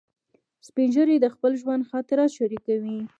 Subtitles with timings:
[0.67, 2.97] سپین ږیری د خپل ژوند خاطرات شریکوي